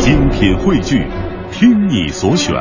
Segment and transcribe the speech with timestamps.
[0.00, 1.06] 精品汇聚，
[1.52, 2.54] 听你所选，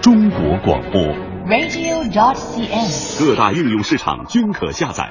[0.00, 1.02] 中国广播。
[1.48, 3.18] radio.cn。
[3.18, 5.10] 各大应用市场均可下载。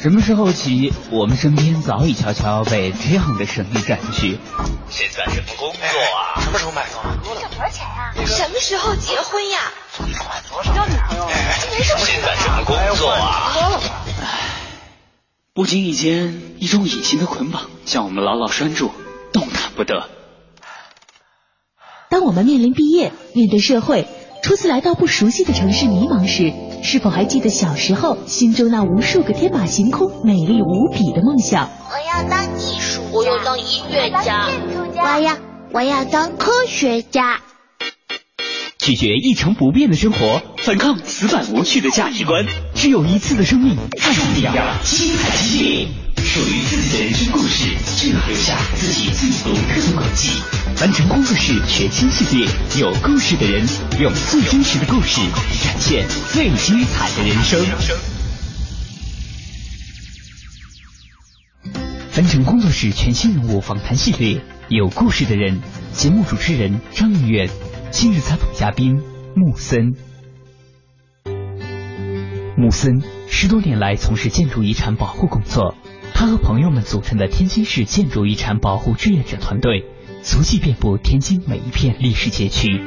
[0.00, 4.40] 什么时候起，我们身边早已悄悄被这样的声音占据？
[4.88, 6.40] 现在什么工作啊？
[6.40, 7.04] 什么时候买房？
[7.22, 8.12] 挣多少钱呀？
[8.26, 9.58] 什么时候结婚呀？
[10.74, 11.26] 交女朋友？
[11.72, 12.00] 没什么。
[12.00, 13.52] 现在什么工作啊？
[15.52, 18.92] 不经意间，一种隐形的捆绑将我们牢牢拴住，
[19.32, 20.08] 动弹不得。
[22.08, 24.06] 当我们面临毕业、面对社会、
[24.44, 26.52] 初次来到不熟悉的城市迷茫时，
[26.84, 31.68] 是否还记得小时候心中那无数个天马行空、美丽无比的梦想？
[31.90, 34.48] 我要当艺术家，我要当音乐家，
[35.02, 35.36] 我要
[35.72, 37.40] 我要当科学家。
[38.82, 42.46] 拒绝一成不变的生活，反抗死板无趣的价值观。
[42.74, 47.66] 只有一次的生命，爱上这样精彩激烈，属于自己的人生故事，
[47.98, 50.30] 只能留下自己最独特的轨迹。
[50.80, 53.68] 完成工作室全新系列，有故事的人
[54.00, 55.20] 用最真实的故事
[55.62, 57.60] 展现最精彩的人生。
[62.16, 64.40] 完成工作室全新人物访谈系列，
[64.70, 65.60] 有故事的人，
[65.92, 67.50] 节目主持人张云远。
[67.92, 69.02] 今日采访嘉宾
[69.34, 69.96] 木森。
[72.56, 75.74] 木森十多年来从事建筑遗产保护工作，
[76.14, 79.86] 他和朋友们组成的天津市建筑遗产保护志愿者团队，
[80.22, 82.80] 足迹遍布天津每一片历史街区。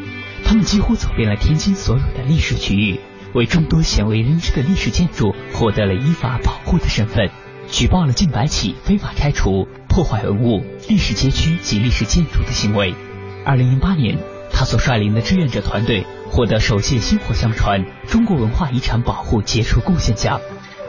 [0.46, 3.02] 他们几乎走遍了天津所有的历史区域，
[3.34, 7.30] 为众多鲜为人知的历史建筑获得了依法保护的身份，
[7.68, 12.96] 举报了近百起非法拆除、破坏文物、历史街区及历史建筑的行为。
[13.46, 14.33] 二零零八年。
[14.54, 20.40] 他所率领的志愿者团队获得首届薪火相传中国文化遗产保护杰出贡献奖。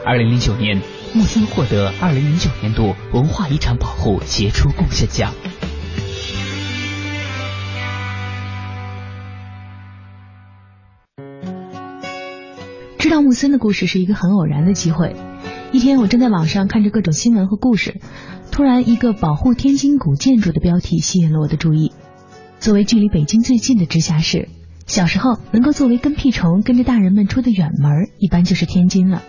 [0.05, 0.79] 二零零九年，
[1.13, 5.33] 木森获得二零零九年度文化遗产保护杰出贡献奖。
[12.99, 15.15] 知道木森的故事是一个很偶然的机会。
[15.71, 17.99] 一天，我正在网上看着各种新闻和故事，
[18.51, 21.91] 突然一个保护天津古建筑的标题吸引了我的注意。
[22.65, 24.49] 作为距离北京最近的直辖市，
[24.87, 29.21] 小时候能够作为跟屁虫跟着大人们出的远门，一般就是天津了。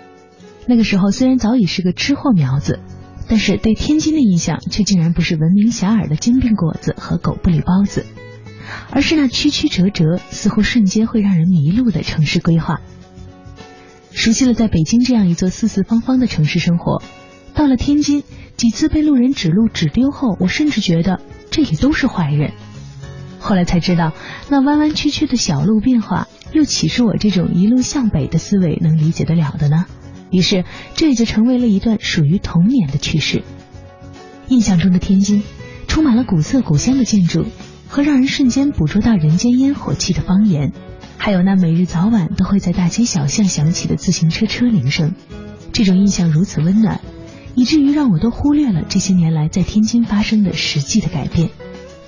[0.65, 2.81] 那个时候虽然早已是个吃货苗子，
[3.29, 8.07] 但是对天津的印象却竟然不是闻名遐迩的煎饼果子和狗不理包子，
[8.91, 12.81] 而是那曲曲折折、似乎瞬间会让人迷路的城市规划。
[14.13, 17.03] 熟悉了在北京这样一座四四方方的城市生活，
[17.53, 18.25] 到了天津，
[18.57, 21.21] 几次被路人指路指丢后，我甚至觉得
[21.51, 22.55] 这里都是坏人。
[23.47, 24.13] 后来才知道，
[24.49, 29.87] 那弯弯曲曲的小路变化，又岂是我这种一路向北的思维能理解得了的呢？
[30.33, 30.65] 于是，
[30.97, 33.45] 这也就成为了一段属于童年的趣事。
[34.49, 35.45] 印象中的天津，
[35.87, 37.47] 充满了古色古香的建筑
[37.89, 40.73] 和让人瞬间捕捉到人间烟火气的方言，
[41.17, 45.15] 还有那每日早晚都会在大街小巷响起的自行车车铃声。
[45.73, 47.01] 这种印象如此温暖，
[47.55, 51.51] 以至于让我都忽略了这些年来在天津发生的实际的改变。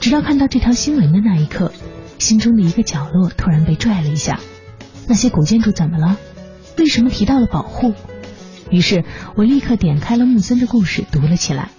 [0.01, 1.73] 直到看到这条新闻的那一刻，
[2.19, 4.41] 心中的一个角落突然被拽了一下。
[5.09, 6.19] 那些古建筑怎么了？
[6.77, 7.95] 为什么提到了保护？
[8.71, 9.05] 于是
[9.35, 11.71] 我立刻点开了木森的故事读了起来。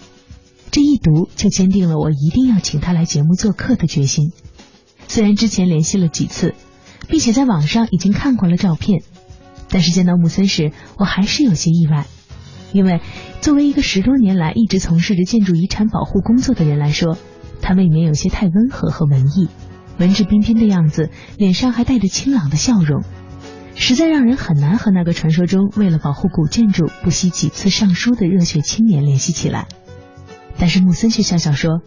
[0.71, 4.31] 这一读就坚定了我一定要请他来节目做客的决心。
[5.07, 6.53] 虽然之前联系了几次，
[7.07, 9.01] 并且在网上已经看过了照片，
[9.69, 12.05] 但是见到木森时，我还是有些意外，
[12.73, 13.01] 因为
[13.41, 17.17] 作为一个十多年来一直从事着建筑遗产保护工作的人来说。
[17.61, 19.49] 他未免有些太温和和文艺，
[19.97, 23.03] 文质彬彬的样子，脸上还带着清朗的笑容，
[23.75, 29.67] 实在让人很难和那个传说中为了保护古建筑不惜几次上书的热血青年联系起来。
[30.57, 31.81] 但是穆森却笑笑说：“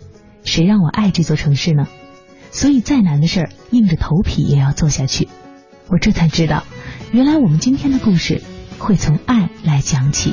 [0.45, 1.87] 谁让我爱这座城市呢？
[2.51, 5.29] 所以再难的事儿，硬着头皮也要做下去。”
[5.89, 6.65] 我这才知道，
[7.13, 8.43] 原来我们今天的故事
[8.79, 10.33] 会从爱来讲起。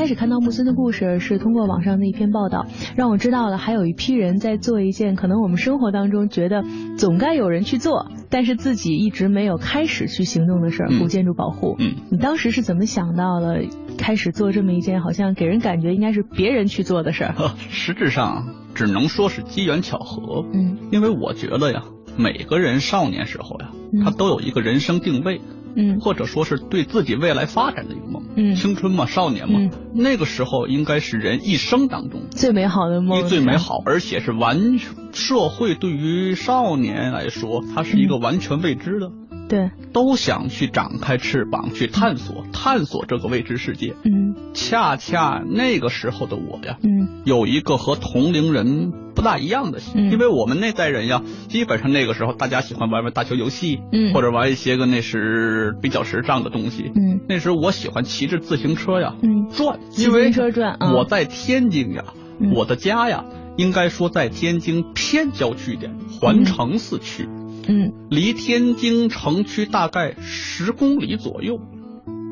[0.00, 2.64] 开始看到木森的故事是通过网上的一篇报道，
[2.96, 6.64] 让我知道了还有一批人在做一件可能我们生活当中觉得
[6.96, 11.76] 总该有人去做，但是自己一直没有开始去行动的事儿——古建筑保护。
[11.78, 13.58] 嗯，你当时是怎么想到了
[13.98, 17.34] 开始做这么一件好像给人感觉应该是别人去做的事儿？
[17.68, 20.46] 实质上只能说是机缘巧合。
[20.50, 21.82] 嗯，因为我觉得呀，
[22.16, 23.70] 每个人少年时候呀，
[24.02, 25.42] 他都有一个人生定位。
[25.44, 25.59] 嗯，
[26.00, 39.10] 或者说是对自己未来发展的一个梦，嗯，青春嘛，少年嘛，嗯、那个时候应该是人一生当中最美好的梦，最美好，而且是完全社会对于少年来说，它是一个完全未知的，
[39.50, 44.30] 对，都想去展开翅膀去探索，探索这个未知世界，嗯。
[44.54, 47.22] 恰恰那个时候的我呀，嗯。
[47.24, 50.10] 有一个和同龄人不大一样的，嗯。
[50.12, 54.14] 因为我们那代人呀，基本上那个时候大家喜欢玩玩大球游戏，嗯。
[54.14, 56.92] 或者玩一些个那时比较时尚的东西。
[56.94, 57.20] 嗯。
[57.28, 59.48] 那时候我喜欢骑着自行车呀，嗯。
[59.50, 60.92] 转，骑因为车转啊。
[60.94, 62.04] 我在天津呀，
[62.38, 62.52] 嗯。
[62.54, 63.24] 我的家呀，
[63.56, 67.39] 应该说在天津偏郊区点，环城四区，嗯，
[68.10, 71.60] 离天津城区大概十公里左右，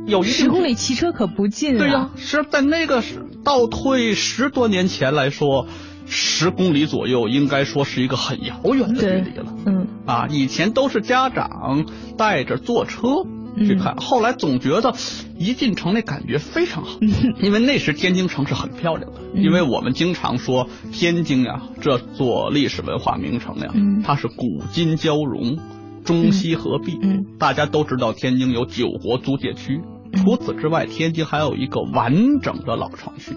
[0.06, 1.78] 有一定十公里骑车可不近啊。
[1.78, 3.02] 对呀、是在那个
[3.44, 5.66] 倒退十多年前来说，
[6.06, 9.54] 十公里左右应该说是一个很遥远的距离了。
[9.66, 11.84] 嗯啊，以前都是家长
[12.16, 13.26] 带着坐车
[13.66, 14.94] 去看，后来总觉得
[15.38, 16.98] 一进城那感觉非常好，
[17.40, 19.42] 因为那时天津城是很漂亮的，嗯。
[19.42, 24.02] 因为我们经常说天津呀、这座历史文化名城呀，嗯。
[24.02, 25.58] 它是古今交融，
[26.04, 27.24] 中西合璧，嗯。
[27.38, 29.80] 大家都知道天津有九国租界区。
[30.12, 30.22] 嗯。
[30.24, 33.34] 除此之外，天津还有一个完整的老城区，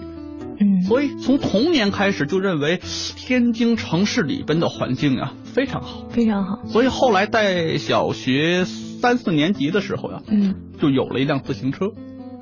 [0.58, 2.80] 嗯，所以从童年开始就认为
[3.16, 6.06] 天津城市里边的环境啊非常好。
[6.08, 6.64] 非常好。
[6.66, 8.64] 所以后来在小学
[9.02, 11.90] 三四年级的时候呀，嗯就有了一辆自行车，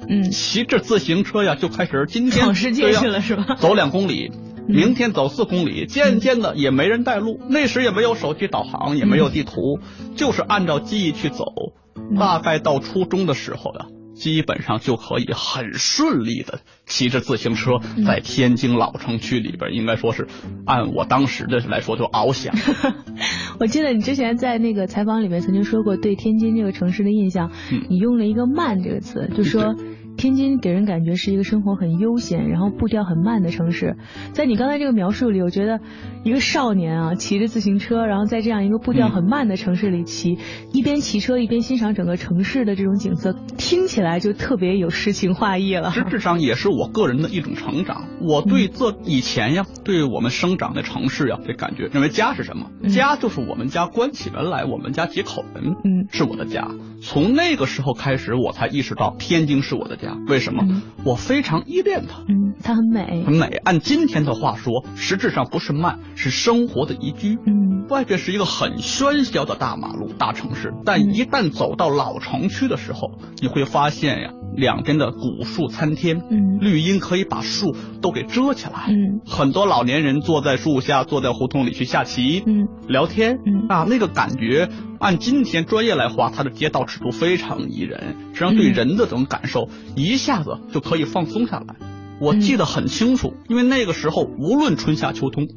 [0.09, 4.31] 嗯，骑着自行车呀就开始今天闯世界去了是吧走两公里。
[4.33, 4.41] 嗯
[4.71, 7.41] 明天走四公里，渐渐的也没人带路。
[7.49, 9.81] 那时也没有手机导航，也没有地图，
[10.15, 11.45] 就是按照记忆去走。
[11.97, 20.29] 嗯大概到初中的时候呀，基本上就可以很顺利的骑着自行车嗯在天津老城区里边，应该说是
[20.67, 22.55] 按我当时的来说就翱翔。
[23.61, 27.83] 我记得你之前在那个采访里面曾经说过对天津这个城市的印象，嗯。
[27.91, 29.77] 你用了一个“慢”这个词，就说
[30.17, 33.97] 天津给人感觉是一个生活很悠闲，然后步调很慢的城市。
[34.33, 35.81] 在你刚才这个描述里，我觉得
[36.25, 40.39] 一个少年啊骑着自行车，然后在这样一个步调很慢的城市里骑，
[40.73, 45.91] 一边骑车一边欣赏整个城市的这种景色，听起来就特别有诗情画意了。
[45.91, 48.05] 实质上也是我个人的一种成长。
[48.21, 52.71] 我对这以前呀，对我们生长的城市呀，这感觉认为家是什么？
[52.83, 56.69] 嗯家就是我们家关起门来，我们家几口人，嗯是我的家。
[57.03, 60.17] 从那个时候开始，我才意识到天津是我的家。
[60.26, 60.64] 为什么？
[60.69, 62.20] 嗯我非常依恋它。
[62.29, 63.35] 嗯，它很美很。
[63.35, 67.38] 美，按今天的话说，实质上不是慢，是生活的宜居。
[67.47, 76.58] 嗯外边是一个很喧嚣的大马路、大城市，但一旦走到老城区的时候，你会发现呀，两边的古树参天，嗯。
[76.61, 78.87] 绿荫可以把树都给遮起来。
[78.88, 79.20] 嗯。
[79.25, 82.69] 很多老年人坐在树下，坐在胡同里去下棋，嗯。
[82.88, 83.67] 聊天，嗯。
[83.69, 84.69] 啊，那个感觉，
[84.99, 88.75] 按今天专业来话，它的街道尺度非常宜人，实际上对嗯。
[88.75, 91.75] 人的这种感受，一下子就可以放松下来。
[92.20, 95.49] 我嗯记得很清楚，因为那个时候无论春夏秋冬，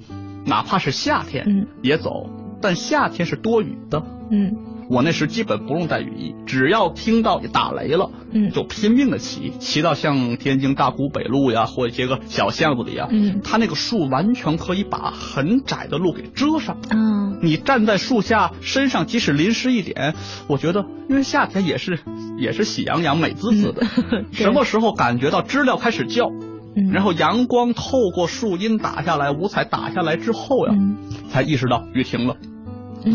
[0.45, 1.67] 哪怕是夏天，嗯。
[1.81, 2.29] 也走，
[2.61, 4.01] 但夏天是多雨的。
[4.31, 4.55] 嗯
[4.89, 16.77] 我那时基本不用带雨衣，只要听到打雷了，嗯就拼命的骑，骑到像天津大沽北路呀，或一些个小巷子里呀，嗯它那个树完全可以把很窄的路给遮上。
[16.89, 20.15] 嗯你站在树下，身上即使淋湿一点，
[20.47, 22.00] 我觉得，因为夏天也是
[22.38, 23.86] 也是喜洋洋、美滋滋的。
[24.09, 26.29] 对什么时候感觉到知了开始叫，
[26.75, 30.97] 嗯然后阳光透过树荫打下来，五彩打下来之后呀，嗯
[31.29, 32.52] 才意识到雨停了，嗯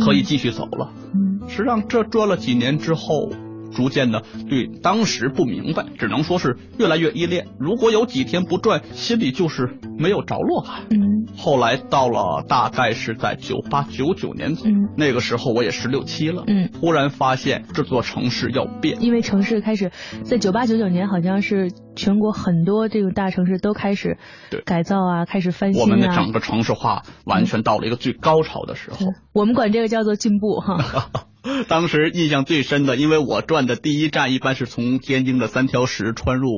[0.04, 0.90] 可以继续走了。
[1.14, 3.30] 嗯实际上，这转了几年之后，
[3.70, 7.46] 逐渐的对当时不明白，只能说是越来越依恋。
[7.58, 10.86] 如果有几天不转，心里就是没有着落感。
[10.90, 19.92] 嗯后来到了大概是在九八九九年左右，嗯那个时候我也十六七了，嗯忽然发现这座城市要变，因为城市开始
[20.24, 24.18] 在九八九九年，好像是全国很多这个大城市都开始
[24.50, 25.84] 对改造啊，开始翻新啊。
[25.84, 28.96] 我们的整个城市化完全到了一个最高潮的时候。
[28.96, 31.10] 对我们管这个叫做进步哈。
[31.68, 36.48] 当时印象最深的，因为我转的第一站一般是从天津的三条石穿入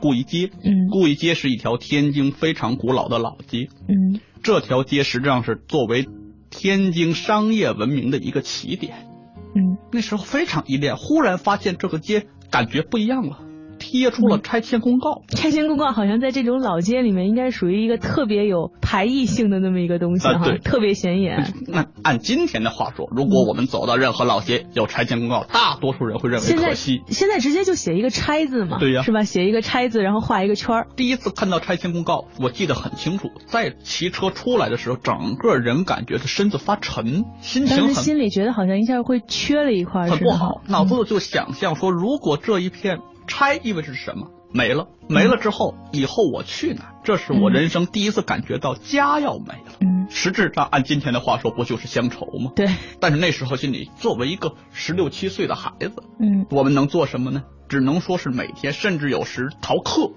[0.00, 0.88] 顾宜街，嗯。
[0.90, 6.06] 顾宜街是一条天津非常古老的老街，嗯这条街实际上是作为
[6.50, 9.06] 天津商业文明的一个起点。
[9.54, 9.76] 嗯。
[9.92, 13.40] 那时候非常依恋，忽然发现这个街感觉不一样了，
[13.86, 15.22] 贴出了拆迁公告。
[15.28, 21.54] 拆迁公告好像在这种老街里面，应该属于一个特别有排异性的那么一个东西哈，特别显眼。
[21.68, 27.02] 那按今天的话说，如果我们走到任何老街有拆迁公告，大多数人会认为可惜。
[27.06, 29.22] 现在直接就写一个拆字嘛，对呀是吧？
[29.22, 30.88] 写一个拆字，然后画一个圈儿。
[30.96, 44.30] 第一次看到拆迁公告，我记得很清楚，在骑车出来的时候，整个人感觉他身子发沉，心情很心里觉得好像一下会缺了一块很不好，脑子里就想象说，如果这一片拆意味着是什么？
[44.52, 46.94] 没了，没了之后，以后我去哪儿？
[47.04, 49.76] 这是我嗯人生第一次感觉到家要没了。
[49.80, 52.52] 嗯，实质上按今天的话说，不就是乡愁吗？
[52.54, 52.68] 对，
[53.00, 57.42] 但是那时候心里，作为一个十六七岁的孩子，嗯我们能做什么呢？
[57.68, 60.12] 只能说是每天，甚至有时逃课，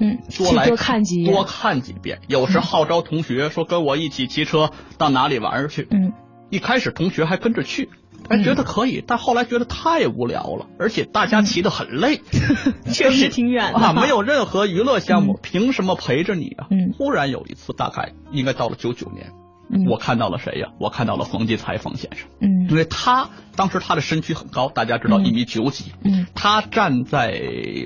[0.00, 2.20] 嗯，多来多看几眼多看几遍。
[2.26, 5.86] 有时号召同学说跟我一起骑车到哪里玩儿去。
[5.90, 6.12] 嗯
[6.50, 7.90] 一开始同学还跟着去，
[8.28, 12.20] 还觉得可以，但后来觉得太无聊了，而且大家骑得很累，
[12.92, 16.66] 确实挺远的啊，没有任何娱乐项目，凭什么陪着你啊？
[16.70, 16.92] 嗯。
[16.96, 19.32] 忽然有一次，大概应该到了九九年，
[19.70, 19.86] 嗯。
[19.90, 20.68] 我看到了谁呀？
[20.78, 22.68] 我看到了冯骥才冯先生，嗯。
[22.70, 25.26] 因为他当时他的身躯很高，大家知道嗯。
[25.26, 26.26] 一米九几，嗯。
[26.34, 27.42] 他站在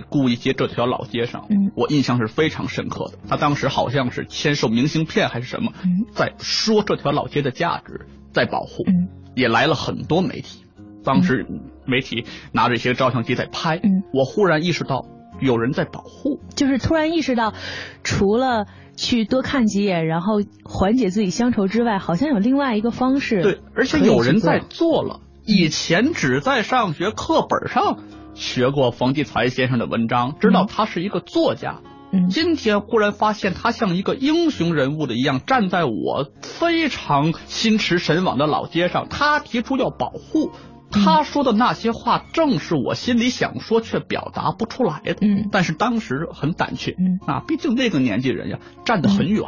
[0.08, 1.72] 故一街这条老街上，嗯。
[1.74, 3.18] 我印象是非常深刻的。
[3.28, 6.06] 他当时好像是签售明信片还是什么，嗯。
[6.14, 10.64] 在说这条老街的价值，在保护，嗯也来了很多媒体。
[11.04, 11.46] 当时
[11.86, 15.06] 媒体拿着一些照相机在拍，嗯我忽然意识到
[15.40, 17.54] 有人在保护，就是突然意识到，
[18.02, 18.66] 除了
[18.96, 23.42] 去多看几眼，然后缓解自己乡愁之外，好像有另外一个方式。
[23.42, 25.20] 对，而且有人在做做了。
[25.46, 28.00] 以前只在上学课本上
[28.34, 31.80] 学过冯骥才先生的文章，知道嗯他是一个作家。
[31.84, 31.97] 嗯
[32.30, 39.08] 今天忽然发现他像一个英雄人物的一样，站在我非常心驰神往的老街上。
[39.08, 40.52] 他提出要保护，
[40.90, 45.16] 他说的那些话，正是我心里想说却表达不出来的。
[45.20, 49.44] 嗯但是当时很胆怯，嗯啊，毕竟那个年纪人呀，站得很远。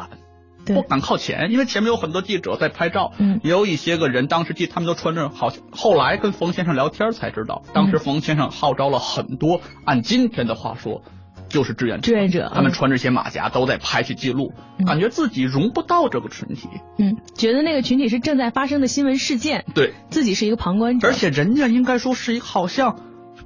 [0.67, 11.03] 对不敢靠前，因为前面有很多记者在拍照，嗯也有一些个人当时记他们都穿着好像，后来跟冯先生聊天才知道，当时嗯冯先生号召了很多，按今天的话说，
[11.51, 14.87] 就是志愿者，志愿者他们嗯穿着些马甲都在拍去记录，嗯。
[14.87, 22.99] 感觉自己融不到这个群体，嗯，觉得那个群体是正在发生的新闻事件，对，自己是一个旁观者，而且人家应该说是一个好像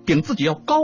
[0.05, 0.77] 比自己要高，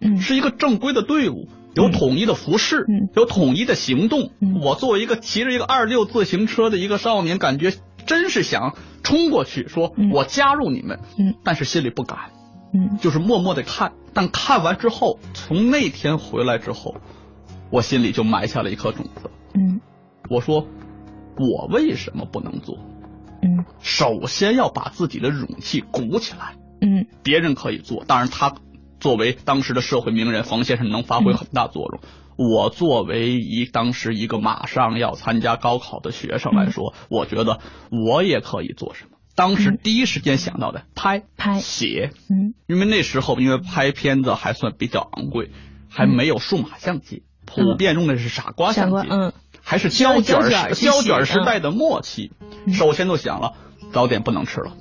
[0.00, 0.18] 嗯。
[0.18, 3.10] 是一个正规的队伍，有统一的服饰，嗯。
[3.14, 4.30] 有统一的行动。
[4.40, 4.60] 嗯。
[4.62, 7.72] 我作为一个骑着一个二六自行车的一个少年，感觉
[8.06, 10.10] 真是想冲过去说嗯。
[10.12, 11.34] 我加入你们，嗯。
[11.42, 12.30] 但是心里不敢，
[12.72, 12.98] 嗯。
[12.98, 13.92] 就是默默的看。
[14.14, 16.96] 但看完之后，从那天回来之后，
[17.70, 19.30] 我心里就埋下了一颗种子。
[19.54, 19.80] 嗯
[20.28, 20.66] 我说，
[21.36, 22.78] 我为什么不能做？
[23.42, 26.56] 嗯首先要把自己的勇气鼓起来。
[26.80, 28.54] 嗯别人可以做，当然他
[29.00, 32.00] 作为当时的社会名人，冯先生能发挥很大作用。
[32.36, 39.11] 我作为一当时一个马上要参加高考的学生来说，我觉得我也可以做什么。
[39.34, 39.78] 当时嗯。
[39.82, 41.60] 第一时间想到的拍拍。
[41.60, 42.54] 写，嗯。
[42.66, 45.50] 因为那时候因为拍片子还算比较昂贵，
[45.88, 49.32] 还没有数码相机，普遍用的是傻瓜相机，嗯。
[49.60, 52.32] 还是胶卷胶卷时胶卷时代的默契。
[52.66, 52.74] 嗯。
[52.74, 53.54] 首先就想了，
[53.92, 54.76] 早点不能吃了。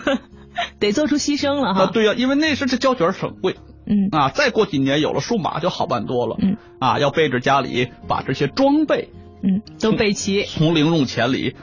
[0.80, 3.56] 得做出牺牲了啊，哈，对呀、因为那时这胶卷很贵。
[3.86, 4.08] 嗯。
[4.10, 6.36] 啊，再过几年有了数码就好办多了。
[6.40, 6.56] 嗯。
[6.80, 9.10] 啊，要背着家里把这些装备
[9.42, 11.54] 嗯都备齐，从零用钱里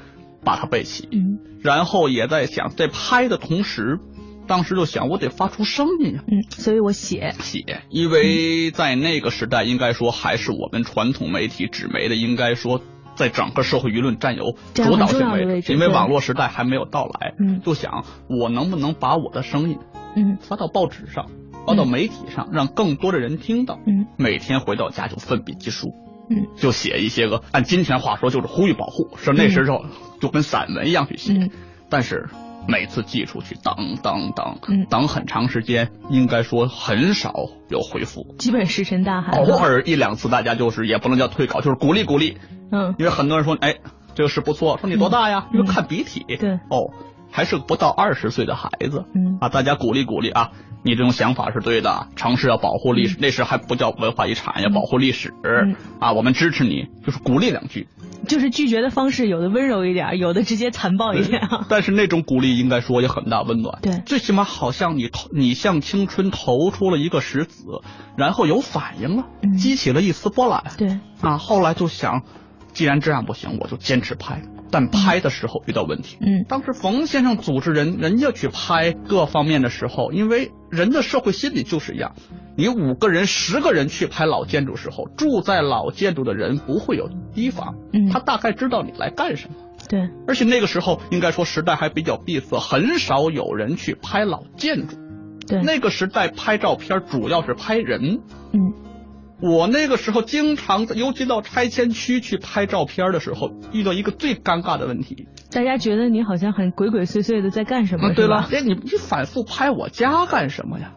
[0.43, 3.99] 把它备齐，嗯然后也在想，在拍的同时，
[4.45, 12.81] 当时就想我得发出声音呀、嗯，所以我写，写，因为在那个时代，应该说还是我们传统媒体纸媒的，应该说
[13.15, 17.61] 在整个社会舆论占有主导性置，要的位置因为网络时代还没有到来，嗯。
[17.65, 19.79] 就想我能不能把我的声音
[20.15, 20.37] 嗯。
[20.39, 21.25] 发到报纸上，
[21.65, 23.79] 发到媒体上，让更多的人听到。
[23.87, 24.05] 嗯。
[24.17, 25.95] 每天回到家就奋笔疾书，
[26.29, 26.47] 嗯。
[26.55, 29.85] 就写一些个按今天话说就是呼吁保护，是那时候
[30.19, 31.51] 就跟散文一样去写，嗯。
[31.89, 32.27] 但是
[32.67, 34.85] 每次寄出去，等等等，嗯。
[34.89, 37.33] 等很长时间，应该说很少
[37.69, 38.35] 有回复。
[38.39, 42.37] 基本石沉大海，偶尔一两次，大家就是也不能叫退稿，就是鼓励鼓励，
[42.71, 42.95] 嗯。
[42.97, 43.75] 因为很多人说，哎，
[44.15, 45.47] 这个是不错，说你多大呀？
[45.51, 45.59] 嗯。
[45.59, 46.53] 因为看笔体，对。
[46.69, 46.91] 哦，
[47.35, 49.37] 还是不到二十岁的孩子，嗯。
[49.41, 50.51] 啊，大家鼓励鼓励啊，
[50.85, 55.75] 你这种想法是对的，城市要保护历史，那时还不叫文化遗产，要保护历史，嗯。
[55.99, 57.89] 啊，我们支持你，就是鼓励两句，
[58.25, 61.41] 就是拒绝的方式有的温柔一点，有的直接残暴一点。
[61.41, 64.01] 啊，但是那种鼓励应该说也很大温暖，对。
[64.05, 67.65] 最起码好像你投你向青春投出了一个石子，
[68.15, 69.57] 然后有反应了，嗯。
[69.57, 72.23] 激起了一丝波澜，对，啊，后来就想，
[72.71, 74.41] 既然这样不行，我就坚持拍。
[74.71, 76.17] 但拍的时候遇到问题。
[76.21, 82.15] 嗯当时冯先生组织人人家去拍各方面的时候，因为人的社会心理就是一样，
[82.57, 89.55] 你五个人、十个人去拍老建筑时候，住在老建筑的人不会有提防，嗯他大概知道你来干什么。
[89.87, 94.97] 对，而且那个时候应该说时代还比较闭塞，很少有人去拍老建筑。
[95.47, 98.19] 对，那个时代拍照片主要是拍人。
[98.51, 98.73] 嗯
[99.41, 105.27] 我那个时候经常在，尤其到拆迁区去拍照片的时候，遇到一个最尴尬的问题。
[105.51, 108.09] 大家觉得你好像很鬼鬼祟祟的在干什么？
[108.09, 110.93] 啊，对吧，哎，你你反复拍我家干什么呀？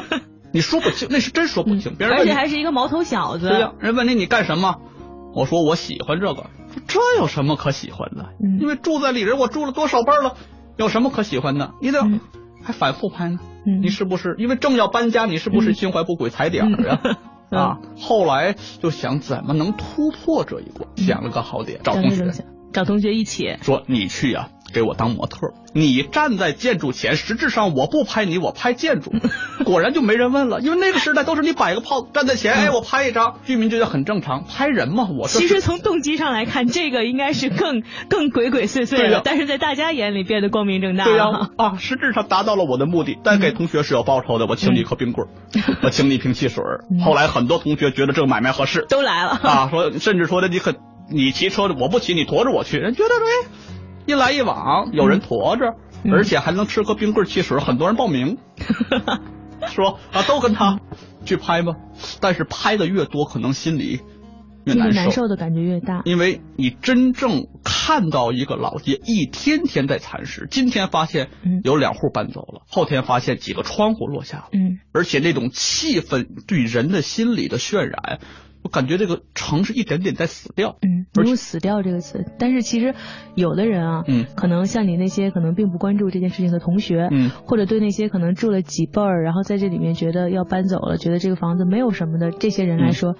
[0.52, 1.94] 你说不清，那是真说不清。
[1.96, 3.48] 别人而，且还是一个毛头小子。
[3.48, 4.76] 对呀、人问你你干什么？
[5.34, 6.34] 我说我喜欢这个。
[6.34, 6.46] 说
[6.86, 8.30] 这有什么可喜欢的？
[8.42, 10.36] 嗯因为住在里人，我住了多少辈了，
[10.76, 11.72] 有什么可喜欢的？
[11.80, 12.20] 你得、嗯
[12.64, 13.38] 还反复拍呢。
[13.66, 15.26] 嗯你是不是因为正要搬家？
[15.26, 17.00] 你是不是嗯心怀不轨踩点儿啊？
[17.52, 17.78] 啊。
[17.98, 22.32] 后来就想怎么能突破这一关，想了个好点，找同学，
[22.72, 24.48] 找同学一起说你去呀。
[24.72, 29.12] 给我当模特，你站在建筑前，实质上我不拍你，我拍建筑。
[29.66, 34.44] 果然就没人问了，因为那个时代都是你摆个 pose 站在前，哎，我拍一张，居民觉得很正常。
[34.44, 41.04] 拍人嘛，我其实从动机上来看，这个应该是更更鬼鬼祟祟的，但是在大家眼里变得光明正大。
[41.04, 45.28] 对呀，啊，实质上达到了我的目的，但给同学是有报酬的，我请你一颗冰棍，
[45.82, 46.64] 我请你一 瓶汽水。
[47.04, 50.76] 后来很多同学觉得这个买卖合适，都来了啊，说甚至说的你很
[51.12, 53.50] 你骑车我不骑，你驮着我去，人觉得哎。
[54.04, 55.76] 一来一往，有人驮着，
[56.10, 58.36] 而且还能吃个冰棍汽水，很多人报名，
[59.68, 60.80] 说啊，都跟他
[61.24, 61.76] 去拍吧。
[62.20, 64.00] 但是拍的越多，可能心里
[64.64, 66.02] 越难受，难受的感觉越大。
[66.04, 71.28] 因为你真正看到一个老街一天天在蚕食，今天发现
[71.62, 78.18] 有两户搬走了，后天发现几个窗户落下了，嗯，而且那种气氛对人的心理的渲染。
[78.62, 82.94] 我感觉这个城市一点点在死掉，嗯，不用“死掉”这个词，但是其实
[83.34, 93.16] 有的人啊，嗯，可能像你那些可能并不关注这件事情的同学，嗯，或者对那些可能住了几辈儿，然后在这里面觉得要搬走了，觉得这个房子没有什么的这些人来说。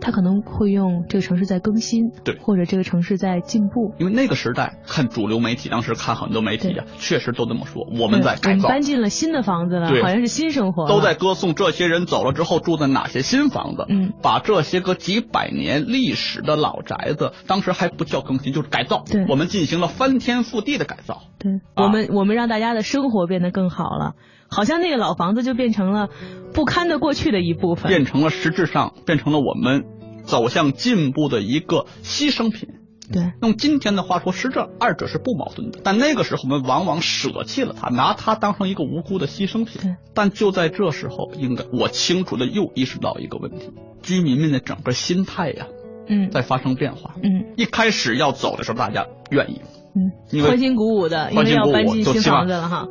[0.00, 3.94] 他可能会用这个城市在更新，对，或者这个城市在进步。
[3.98, 7.86] 因为那个时代看主流媒体，当时看很多媒体啊，确实都这么说。
[7.98, 10.86] 我们在改造，搬进了新的房子了，好像是新生活。
[10.88, 19.02] 都在歌颂这些人走了之后住的哪些新房子，嗯，把这些个几百年历史的老宅子，当时还不叫更新，就是改造。
[19.10, 21.22] 对，我们进行了翻天覆地的改造。
[21.38, 24.14] 对，我们我们让大家的生活变得更好了。
[24.48, 26.08] 好像那个老房子就变成了
[26.52, 29.84] 不堪的过去的一部分，变成了实质上变成了我们
[30.24, 32.68] 走向进步的一个牺牲品。
[33.12, 35.78] 对，用今天的话说，实质二者是不矛盾的。
[35.84, 39.80] 但那个时候我们往往舍弃了它，拿它当成一个无辜的牺牲品。
[39.80, 43.70] 对，但就在这时候，应该我清楚的又意识到一个问题：
[44.02, 45.68] 居民们的整个心态呀，
[46.08, 47.14] 嗯，在发生变化。
[47.22, 49.60] 嗯，一开始要走的时候，大家愿意，
[49.94, 52.88] 嗯，欢欣鼓舞的，因为要搬进新房子了哈。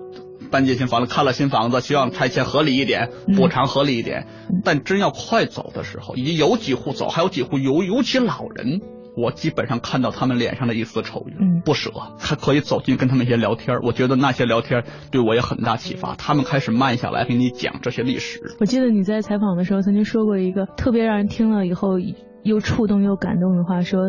[0.49, 4.27] 搬进新房子，看了新房子，希望拆迁合理一点，补偿合理一点。
[4.63, 8.81] 但真要快走的时候，已经有几户走，还有几户尤尤其老人，
[9.17, 11.91] 我基本上看到他们脸上的一丝愁云，不舍。
[12.17, 16.15] 还可以走进跟他们一些聊天，我觉得那些聊天对我也很大启发。
[16.15, 18.39] 他们开始慢下来给你讲这些历史。
[18.59, 21.99] 我记得你在采访的时候曾经说过一个特别让人听了以后
[22.43, 23.99] 又触动又感动的话，说。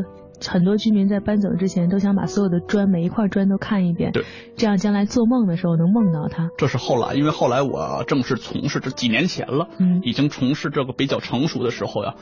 [0.41, 4.25] 很多居民在搬走之前都想把所有的砖每一块砖都看一遍，对，
[4.57, 6.51] 这样将来做梦的时候能梦到它。
[6.59, 12.15] 这是后来，因为后来我正式从事这几年前了，嗯，已经从事这个比较成熟的时候呀，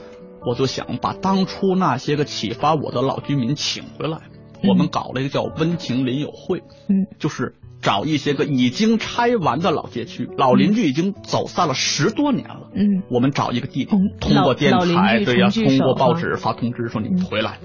[0.47, 4.19] 我就想把当初那些个启发我的老居民请回来，
[4.69, 17.59] 我们搞了一个叫温情邻友会，嗯，就是找一些个已经拆完的老街区，老邻居已经走散了十多年了，嗯，我们找一个地点，通过电台，对呀，通过报纸发通知说你们回来。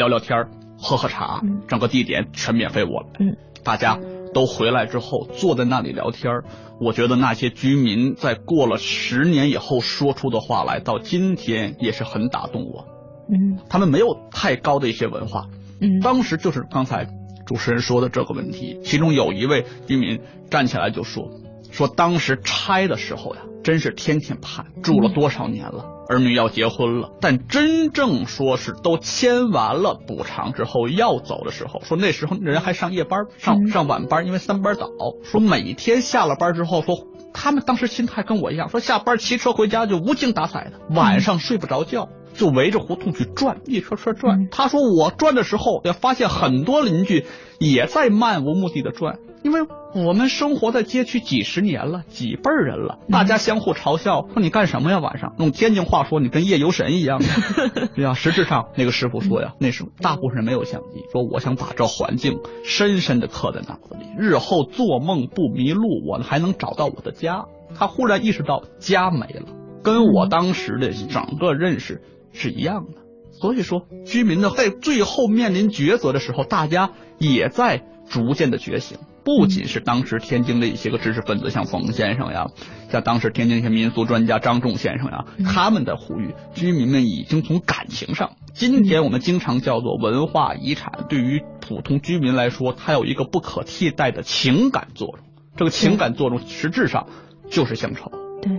[0.00, 0.46] 聊聊天
[0.78, 2.84] 喝喝茶，整个地点全免费。
[2.84, 4.00] 我们，大家
[4.32, 6.40] 都回来之后坐在那里聊天
[6.80, 12.86] 我觉得那些居民在过了十年以后说出的话来，到今天也是很打动我。
[13.28, 15.48] 嗯，他们没有太高的一些文化。
[15.82, 17.06] 嗯，当时就是刚才
[17.44, 20.18] 主持人说的这个问题，其中有一位居民
[20.50, 21.28] 站起来就说
[21.70, 34.88] ：“说当时拆的时候呀，真是天天盼，住了多少年了。”儿女要结婚了，但真正说是都签完了补偿之后要走的时候，说那时候人还上夜班，上上晚班，因为三班倒。
[35.22, 36.96] 说每天下了班之后，说
[37.32, 44.48] 他们当时心态跟我一样，说下班骑车回家就无精打采的，晚上睡不着觉，就围着胡同去转，一圈圈转。
[44.50, 47.24] 他说我转的时候也发现很多邻居
[47.60, 49.20] 也在漫无目的的转。
[49.42, 49.60] 因为
[49.94, 54.98] 我们生活在街区几十年了，几辈人了，大家相互嘲笑，说你干什么呀？
[54.98, 57.20] 晚上用天津话说，你跟夜游神一样。
[57.96, 67.46] 对呀，实质上那个师傅说呀，那时候大部分人没有相机，说我想把这环境深深的刻在脑子里，日后做梦不迷路，我还能找到我的家。
[67.74, 69.46] 他忽然意识到家没了，
[69.82, 73.00] 跟我当时的整个认识是一样的。
[73.32, 78.98] 所以说，居民呢在最后面临抉择的时候，大家也在逐渐的觉醒。
[79.36, 82.48] 不仅是当时天津的一些个知识分子，像冯先生呀，
[82.90, 95.24] 像当时天津一些民俗专家张仲先生呀，他们的呼吁，居民们已经从感情上，今天我们经常叫做文化遗产，对于普通居民来说，它有一个不可替代的情感作用。
[95.56, 97.06] 这个情感作用实质上
[97.48, 98.10] 就是乡愁。
[98.42, 98.50] 对，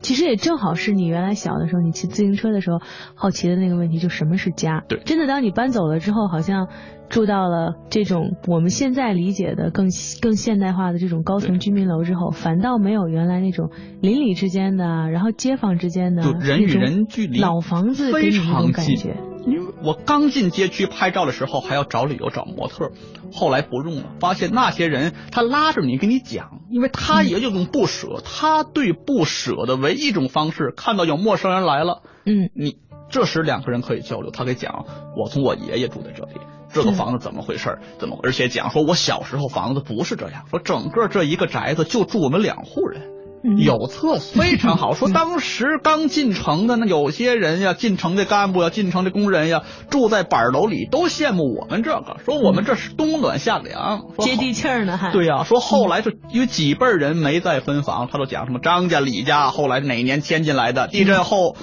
[0.00, 2.78] 其实也正好是你原来小的时候，你骑自行车的时候
[3.14, 4.84] 好奇的那个问题，就什么是家？
[4.88, 6.68] 对真的当你搬走了之后，好像
[7.08, 9.88] 住到了这种我们现在理解的更
[10.22, 19.27] 更现代化的这种高层居民楼之后，反倒没有原来那种邻里之间的，然后街坊之间的就人与人距离老房子给非你那种常近感觉。。
[19.46, 22.92] 因为我刚进街区拍照的时候还要找理由找模特儿，
[23.32, 32.78] 后来不用了，发现那些人他拉着你跟你讲，因为他也有种不舍，他对不舍的唯一一种方式，看到有陌生人来了，嗯你
[33.10, 34.84] 这时两个人可以交流，他给讲，
[35.16, 36.32] 我从我爷爷住在这里。
[36.70, 37.82] 这个房子怎么回事儿？
[37.98, 38.18] 怎么？
[38.22, 44.94] 而且讲说，我小时候房子不是这样，说整个这一个宅子就住我们两户人，嗯有厕所非常好。
[44.94, 55.12] 说当时刚进城的那有些人呀，进城的干部呀，进城的工人呀，住在板楼里都羡慕我们这个，说我们这是冬暖夏凉，接地气儿呢还。
[55.12, 61.56] 对呀、说后来就因为几辈人没再分房，他都讲什么张家、李家，后来哪年迁进来的，地震后。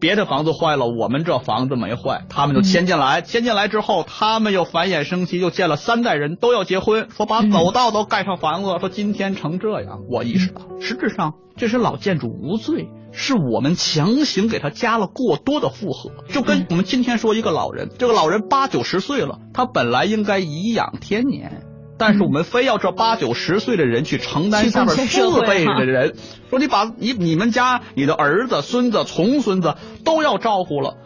[0.00, 3.20] 别的房子坏了，我们这房子没坏，他们就迁进来。
[3.20, 10.00] 迁进来之后，他们又繁衍生息，又建了三代人都要结婚，说把走道都盖上房子，说今天成这样。
[10.10, 16.10] 我意识到，实质上这是老建筑无罪，是我们强行给他加了过多的负荷。
[16.28, 21.69] 就跟我们今天说一个老人，这个老人八九十岁了，他本来应该颐养天年。
[22.00, 26.14] 但是我们非要这八九十岁的人去承担下面四辈的人，
[26.48, 30.96] 说你把你你们家你的儿子、孙子、重孙子都要照顾了，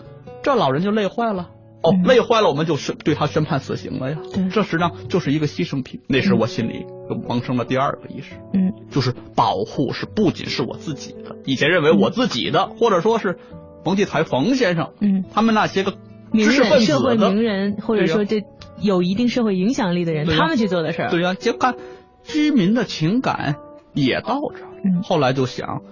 [0.44, 1.50] 这老人就累坏了。
[1.83, 2.04] 哦，嗯。
[2.04, 4.18] 累坏了，我们就宣对他宣判死刑了呀。
[4.33, 4.48] 对。
[4.48, 6.00] 这实际上就是一个牺牲品。
[6.09, 8.72] 那时我心里就萌生了第二个意识，嗯。
[8.90, 13.37] 就是保护是不仅是我自己的，以前认为我自己的，或者说是
[13.85, 15.92] 冯骥才冯先生，嗯，他们那些个
[16.33, 18.40] 知识分人、社会子的名人，或者说这
[18.80, 21.10] 有一定社会影响力的人，他们去做的事儿。
[21.10, 21.76] 对呀、就看
[22.22, 23.56] 居民的情感
[23.94, 24.70] 也到这儿。
[24.84, 25.82] 嗯后来就想，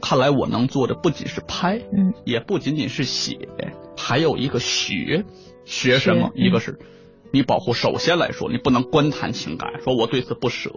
[0.00, 3.48] 看来我能做的不仅是拍，嗯，也不仅仅是写，
[3.96, 5.24] 还有一个学。
[5.64, 6.32] 学什么？
[6.34, 6.78] 嗯一个是
[7.30, 10.70] 你保护，首先来说，你不能观谈情感，说我对此不舍。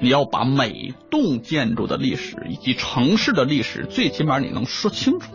[0.00, 5.30] 你要把每栋建筑的历史以及城市的历史，最起码你能说清楚。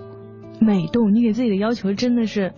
[0.60, 2.54] 每栋，你给自己的要求真的是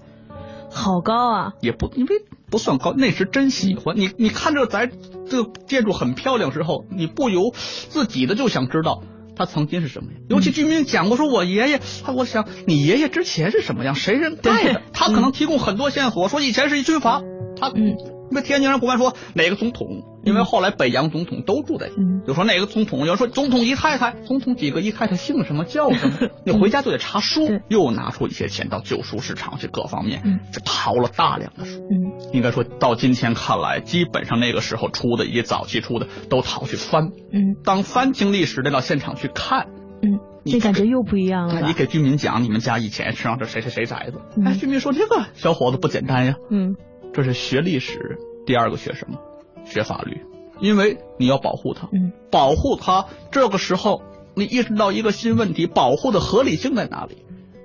[0.71, 1.53] 好高啊！
[1.61, 2.15] 也不因为
[2.51, 3.97] 不算高，那时真喜欢。
[3.97, 4.11] 你。
[4.17, 4.91] 你看这个咱
[5.27, 7.51] 这个建筑很漂亮之后，你不由
[7.89, 9.01] 自己的就想知道
[9.35, 10.21] 它曾经是什么样。
[10.29, 17.21] 尤其居民讲过说，我爷爷，他我想你爷爷之前是什么样，谁人盖的，他可能提供很多线索，说以前是一军阀，
[17.59, 17.95] 他嗯
[18.31, 31.79] 因为天津人不敢说哪个总统，因为后来北洋总统都住在，嗯就说哪个总统，有人说总统姨太太，总统几个姨太太姓什么叫什么， 你回家就得查书对，又拿出一些钱到旧书市场去各方面嗯，是淘了大量的书。
[31.79, 37.09] 嗯应该说到今天看来，基本上那个时候出的以及早期出的都淘去翻。
[37.33, 39.67] 嗯当翻经历史再到现场去看，
[40.01, 41.59] 嗯，你那感觉又不一样了。
[41.59, 46.75] 那你给居民讲，你们家以前是让这谁谁谁宅子，嗯哎，居民说这个小伙子不简单呀，嗯
[47.13, 48.17] 这是学历史。
[48.45, 49.19] 第二个学什么？
[49.65, 50.21] 学法律，
[50.60, 53.06] 因为你要保护他，嗯保护他。
[53.32, 54.02] 这个时候
[54.36, 57.17] 你意识到一个新问题：保护的合理性在哪里？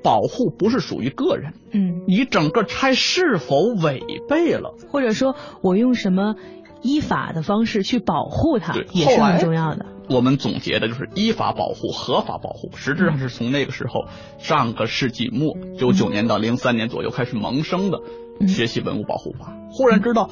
[0.02, 4.74] 保护不是属于个人，嗯，你整个拆是否违背了？
[4.92, 6.36] 或者说我用什么
[6.82, 9.86] 依法的方式去保护它，也是很重要的。
[10.08, 14.04] 我们总结的就是依法保护、合法保护，实质上是从那个时候
[14.38, 19.52] 上个世纪末九九年到零三年左右开始萌生的嗯学习文物保护法。
[19.70, 20.30] 忽然知道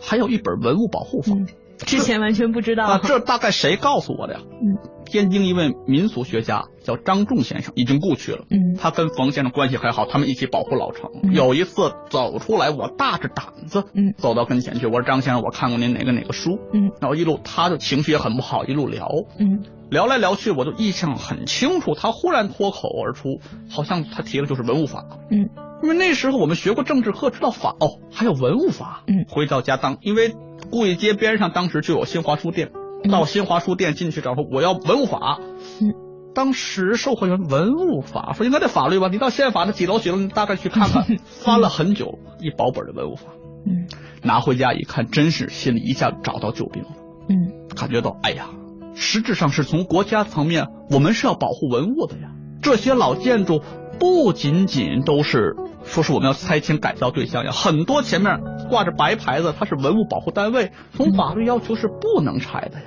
[0.00, 1.46] 还有一本文物保护法嗯，
[1.78, 2.86] 之前完全不知道。
[2.86, 4.40] 啊，这大概谁告诉我的呀？
[4.62, 8.46] 嗯天津一位民俗学家叫张仲先生，已经故去了。
[8.50, 11.10] 嗯他跟冯先生关系很好，他们一起保护老城。
[11.22, 25.04] 嗯有一次走出来，我大着胆子，嗯走到跟前去，我说张先生，我看过您哪个哪个书，嗯然后一路他就情绪也很不好，一路聊，嗯聊来聊去，我就印象很清楚，他忽然脱口而出，好像他提的就是文物法。
[25.30, 25.50] 嗯
[25.84, 29.04] 因为那时候我们学过政治课，知道法哦，还有文物法。
[29.06, 30.34] 嗯回到家当，因为
[30.70, 32.70] 故意街边上当时就有新华书店，
[33.04, 35.38] 嗯到新华书店进去找说我要文物法。
[35.82, 35.92] 嗯，
[36.34, 41.04] 当时售货员文物法说应该在法律吧，你到宪法的几楼几楼，你大概去看看。
[41.28, 43.24] 翻了很久，一薄本的文物法，
[43.66, 43.86] 嗯
[44.22, 46.88] 拿回家一看，真是心里一下找到救兵了。
[47.28, 48.48] 嗯感觉到，哎呀，
[48.94, 52.30] 实质上是从国家层面，我们是要保护文物的呀。
[52.62, 53.60] 这些老建筑
[53.98, 55.54] 不仅仅都是
[55.86, 62.86] 说是我们要拆迁改造对象呀，很多前面挂着白牌子，它是文物保护单位，从法律要求是不能拆的呀。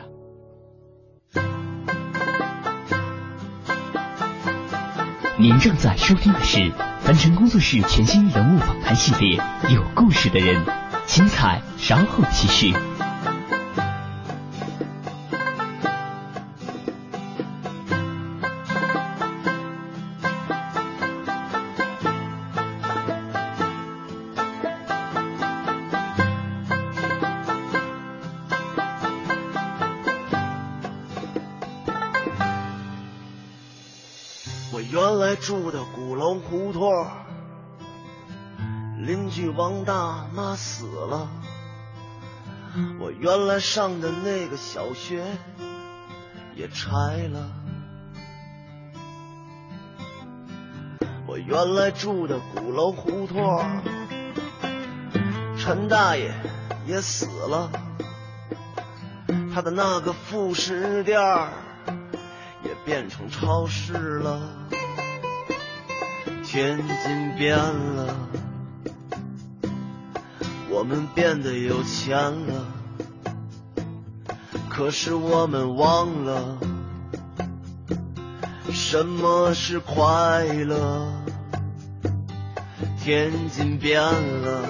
[5.40, 9.40] 您正在收听的是凡尘工作室全新人物访谈系列
[9.74, 10.66] 《有故事的人》，
[11.06, 12.74] 精彩稍后继续。
[34.90, 37.06] 原来住的鼓楼胡同，
[39.00, 41.28] 邻居王大妈死了。
[42.98, 45.26] 我原来上的那个小学
[46.56, 47.52] 也拆了。
[51.28, 53.82] 我原来住的鼓楼胡同，
[55.58, 56.34] 陈大爷
[56.86, 57.70] 也死了。
[59.54, 61.20] 他的那个副食店
[62.64, 64.40] 也变成超市了。
[66.50, 68.16] 天津变了，
[70.70, 72.16] 我们变得有钱
[72.48, 72.66] 了，
[74.70, 76.58] 可是我们忘了
[78.72, 81.12] 什么是快乐。
[83.04, 84.64] 天津变了，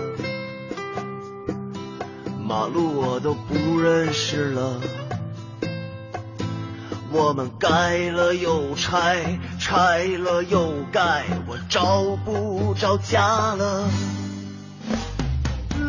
[2.44, 4.82] 马路我都不认识了。
[7.20, 13.90] 我们盖了又拆，拆了又盖，我找不着家了。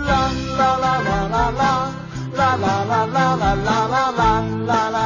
[0.06, 1.92] 啦啦啦啦啦啦，
[2.32, 4.22] 啦啦啦啦啦啦啦啦，
[4.66, 4.97] 啦啦啦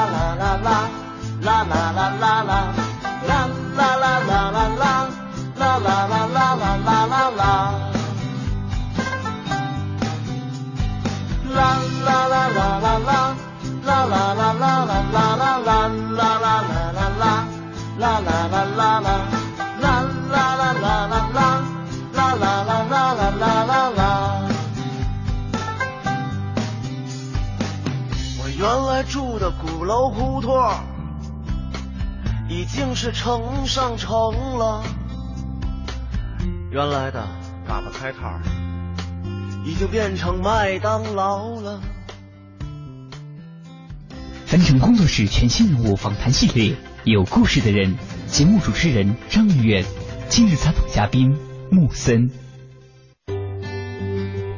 [32.85, 34.13] 竟是城上城
[34.59, 34.83] 了。
[36.73, 37.29] 原来的
[37.65, 38.43] 嘎巴菜摊儿，
[39.65, 41.81] 已经变成麦当劳了。
[44.47, 47.97] 樊城工作室全新人物访谈系列，有故事的人。
[48.27, 49.85] 节目主持人张玉远，
[50.29, 51.39] 今日采访嘉宾
[51.71, 52.33] 木森。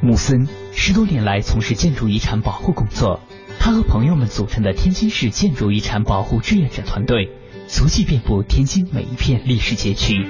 [0.01, 3.19] 木森十多年来从事建筑遗产保护工作，
[3.59, 7.31] 他和朋友们组成的天津市建筑遗产保护志愿者团队，
[7.67, 10.27] 足迹遍布天津每一片历史街区。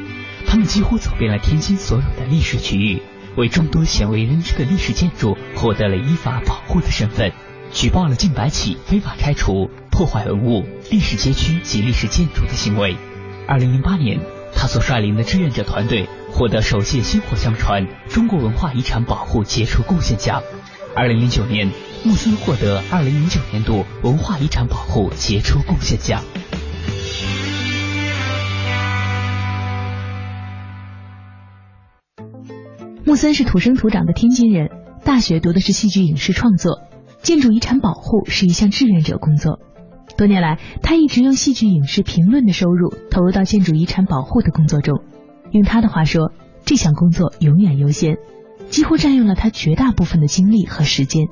[0.47, 3.01] 他们几乎走遍了天津所有的历史区域，
[3.35, 7.31] 为众多鲜为人知的历史建筑获得了依法保护的身份。
[7.71, 12.95] 举报了近百起非法拆除、破坏文物、历史街区及历史建筑的行为。
[13.47, 14.19] 二零零八年，
[14.53, 20.41] 他所率领的志愿者团队获得首届薪火相传中国文化遗产保护杰出贡献奖。
[20.95, 21.69] 二零零九年，
[22.03, 26.23] 穆森获得二零零九年度文化遗产保护杰出贡献奖。
[33.15, 34.69] 森是土生土长的天津人，
[35.03, 36.81] 大学读的是戏剧影视创作。
[37.21, 39.59] 建筑遗产保护是一项志愿者工作，
[40.15, 45.01] 多年来，他一直用戏剧影视评论的收入投入到建筑遗产保护的工作中。
[45.51, 46.31] 用他的话说，
[46.65, 48.17] 这项工作永远优先，
[48.69, 51.27] 几乎占用了他绝大部分的精力和时间。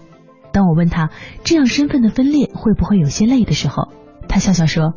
[0.51, 1.11] 当我问他
[1.43, 3.89] 这样身份的分裂会不会有些累的时候，
[4.27, 4.93] 他笑笑说：“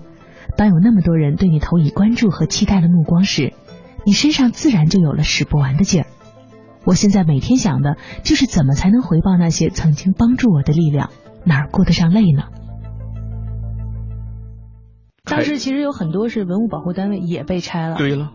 [0.57, 3.53] 当有那么多人对你投以关注和期待的目光时，
[4.07, 6.07] 你身上自然就有了使不完的劲儿。”
[6.87, 11.11] 我现在每天想的就是怎么才能回报那些曾经帮助我的力量，
[11.45, 12.45] 哪儿顾得上累呢？
[15.25, 18.33] 当时其实有很多是文物保护单位也被拆了，对了，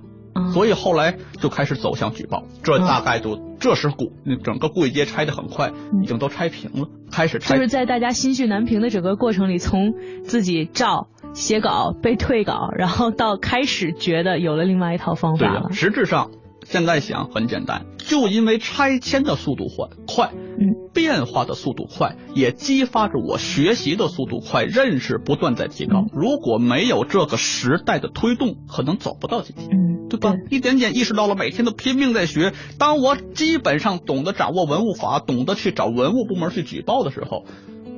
[0.54, 2.44] 所以后来就开始走向举报。
[2.62, 4.12] 这大概就这时古
[4.44, 5.72] 整个故意街拆的很快，
[6.04, 7.56] 已经都拆平了，开始拆。
[7.56, 9.94] 就是在大家心绪难平的整个过程里，从
[10.26, 15.72] 自己照写稿被退稿，然后到开始觉得有了另外一套方法了。
[15.72, 16.32] 实质上。
[16.71, 26.05] 现在想很简单，就因为拆迁的速度快，快，嗯，变化的速度快，也激发着我学习的速度快，认识不断在提高。
[26.13, 30.34] 如果没有这个时代的推动，可能走不到今天，嗯，对吧？
[30.49, 32.53] 一点点意识到了，每天都拼命在学。
[32.77, 37.43] 当我基本上懂得掌握文物法，懂得去找文物部门去举报的时候，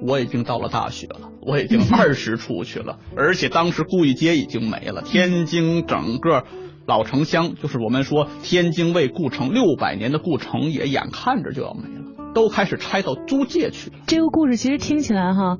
[0.01, 6.43] 我已经到了大学了， 我已经二十出去了，而且当时故意街已经没了，天津整个。
[6.85, 12.12] 老城乡就是我们说天津卫故城六百年的故城，也眼看着就要没了。
[12.33, 13.97] 都开始拆到租界去了。
[14.07, 15.57] 这个故事其实听起来哈，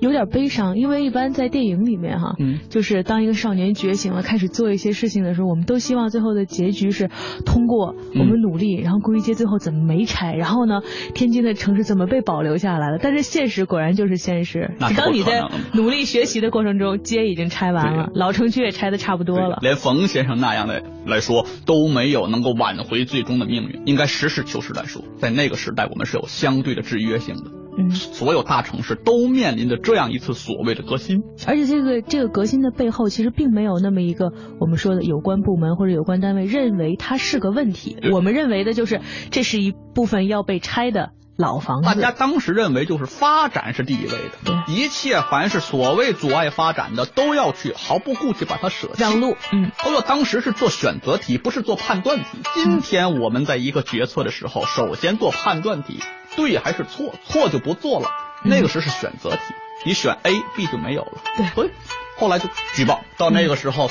[0.00, 7.10] 有点悲伤，因为一般在电影里面哈，嗯，就是当一个少年觉醒了，开始做一些事情的时候，我们都希望最后的结局是
[7.44, 10.80] 通过我们努力，然后故意街最后怎么没拆，然后呢，
[11.14, 12.98] 天津的城市怎么被保留下来了？
[13.00, 14.70] 但是现实果然就是现实。
[14.78, 19.58] 当你在努力学习的过程中，街已经拆完了，老城区也拆的差不多了。
[19.62, 23.82] 连冯先生那样的来说都没有能够挽回最终的命运。
[23.86, 26.11] 应该实事求是来说，在那个时代，我们是。
[26.12, 31.22] 是有相对的制约性的，嗯，所有大城市都面临着这样一次所谓的革新。
[31.46, 41.12] 而且这个这个革新的背后，其实并没有那么一个我们说的有关部门或者有关单位认为它是个问题，我们认为的就是这是一部分要被拆的。
[41.42, 49.36] 老房子，大家当时认为就是发展是第一位的，一切凡是所谓阻碍发展的，都要去毫不顾忌把它舍弃让路。
[49.52, 52.38] 嗯，都要当时是做选择题，不是做判断题。
[52.54, 56.00] 今天我们在一个决策的时候，首先做判断题，
[56.36, 57.12] 对还是错？
[57.26, 58.08] 错就不做了。
[58.44, 59.38] 那个时候是选择题，
[59.84, 61.20] 你选 A，B 就没有了。
[61.36, 61.70] 对，所以
[62.16, 63.04] 后来就举报。
[63.18, 63.90] 到那个时候，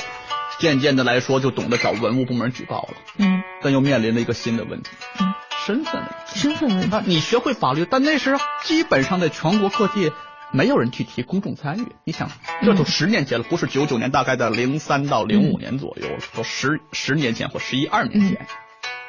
[0.58, 2.94] 渐渐的来说，就懂得找文物部门举报了。
[3.18, 4.90] 嗯，但又面临了一个新的问题。
[5.20, 5.34] 嗯。
[5.64, 6.96] 身份问题，身份问题。
[7.06, 10.12] 你学会法律，但那时候基本上在全国各地
[10.50, 11.92] 没有人去提公众参与。
[12.04, 12.30] 你想，
[12.62, 18.46] 这都十年前了，不是九九年，大概在零三到零五年左右了，都十十年前或十一二年前。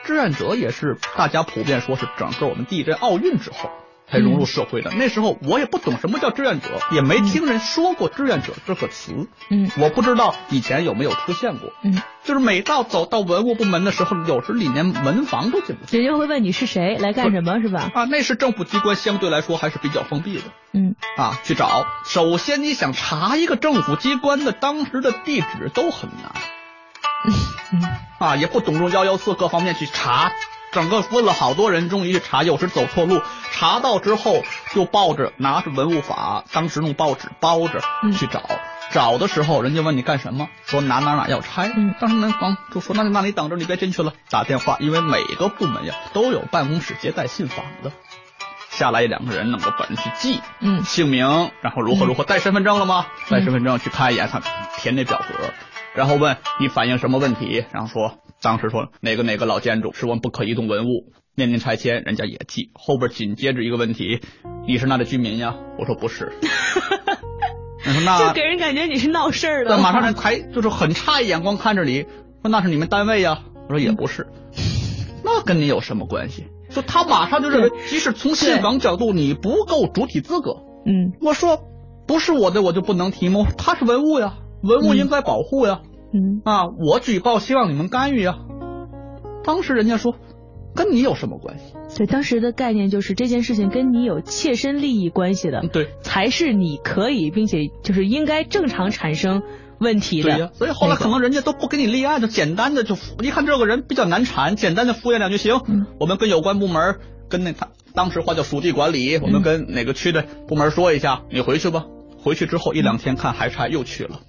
[0.05, 3.71] 志愿者也是大家普遍说是整个我们地震奥运之后。
[4.13, 4.91] 才融入社会的。
[4.91, 9.27] 那时候我也不懂什么叫志愿者，也没听人说过志愿者这个词。
[9.49, 11.71] 嗯，我不知道以前有没有出现过。
[11.83, 15.97] 嗯，就是每到走到文物部门的时候，有时里面门房都进不去。
[15.97, 17.89] 人家会问你是谁，来干什么，是吧？
[17.95, 20.43] 啊，那是政府机关相对来说还是比较封闭的。
[20.73, 21.87] 嗯，啊，去找。
[22.05, 26.31] 首先你想查一个政府机关的当时的地址都很难。
[27.25, 27.81] 嗯，
[28.19, 30.31] 啊，也不懂用幺幺四各方面去查。
[30.73, 37.81] 整个问了好多人，终于去查，有时走错路，查到之后就抱着拿着文物法，当时用报纸包着
[38.17, 38.41] 去找。
[38.91, 41.71] 找的时候，人家问你干什么，说哪哪哪要拆。
[41.75, 47.91] 嗯，当时门房就说那那你等着，你别进去了，打电话，因为每个部门呀都有办公室接待信访的，
[48.69, 53.07] 下来两个人弄个本去记，嗯，姓名，然后如何如何，带身份证了吗？
[53.29, 54.41] 带身份证去看一眼，他
[54.77, 55.53] 填那表格，
[55.95, 58.17] 然后问你反映什么问题，然后说。
[58.43, 62.71] 当时说哪个哪个老建筑是我们不可移动文物，面临拆迁，人家也记。
[62.73, 64.19] 后边紧接着一个问题，
[64.67, 65.55] 你是那的居民呀？
[65.79, 66.33] 我说不是。
[67.87, 69.77] 你说那就给人感觉你是闹事儿的。
[69.77, 72.01] 马上人抬就是很诧异眼光看着你，
[72.41, 73.43] 说那是你们单位呀？
[73.69, 74.27] 我说也不是。
[75.23, 76.47] 那跟你有什么关系？
[76.69, 80.57] 就他马上就认为，即使从信访角度你不够主体资格。
[80.85, 81.13] 嗯。
[81.21, 81.61] 我说
[82.05, 83.47] 不是我的我就不能提吗？
[83.57, 85.79] 它是文物呀，文物应该保护呀。
[85.83, 85.92] 嗯
[86.43, 88.37] 啊，我举报，希望你们干预啊。
[89.43, 90.15] 当时人家说，
[90.75, 91.73] 跟你有什么关系？
[91.97, 99.43] 对，当时的概念就是这件事情跟你有切身利益关系的，对，才是你可以并且就是应该正常产生
[99.79, 100.29] 问题的。
[100.31, 105.61] 对呀，所以后来可能人家都不给你立案，就简单的就一看这个人比较难缠，简单的敷衍两句行。
[105.99, 106.99] 我们跟有关部门，
[107.29, 111.85] 跟那他当时话叫属地管理，我们跟哪个区的部门说一下，你回去吧。
[112.23, 114.21] 回去之后一两天看还差，又去了。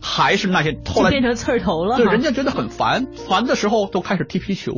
[0.00, 4.72] 还是那些后来变成刺儿头了，对，人家觉得很烦，烦的时候都开始踢皮球。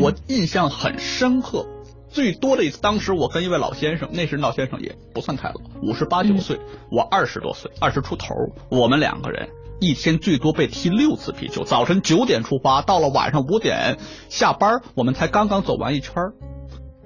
[0.00, 1.66] 我印象很深刻，
[2.08, 6.58] 最多的一次，当时我跟一位老先生，那时老先生也不算太老，五十八九岁，
[6.90, 8.34] 我二十多岁，二十出头，
[8.68, 9.48] 我们两个人
[9.80, 11.64] 一天最多被踢六次皮球。
[11.64, 13.96] 早晨九点出发，到了晚上五点
[14.28, 16.14] 下班，我们才刚刚走完一圈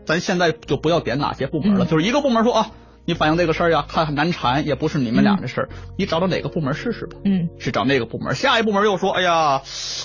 [0.07, 2.71] 咱现在就不要点哪些部门了，就是一个部门说啊。
[3.07, 7.19] 你反映这个事儿呀，看很难缠，也不是你们俩的事儿，你找找哪个部门试试吧。
[7.25, 9.63] 嗯，去找那个部门，下一部门又说，哎呀，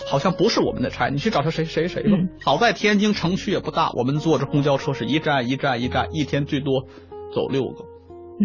[0.07, 2.17] 好像不是我们的差，你去找他谁谁谁吧。
[2.41, 6.87] 好在天津城区也不大，我们坐着公交车是一站一站一站，一天最多
[7.33, 7.85] 走六个。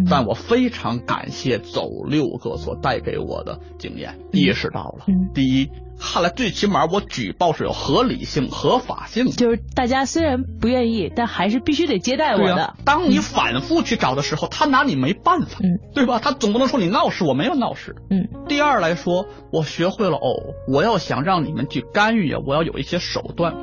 [0.08, 5.68] 但我非常感谢走六个所带给我的经验，意识到了，第一，
[6.00, 9.32] 看来最起码我举报是有合理性、合法性的。
[9.32, 12.74] 就是大家虽然不愿意，但还是必须得接待我的。
[12.84, 16.18] 当你反复去找的时候，他拿你没办法，嗯，对吧？
[16.18, 18.28] 他总不能说你闹事，我没有闹事，嗯。
[18.48, 23.54] 第二来说，我学会了哦，我要想让你们去干预呀，我要有一些手段。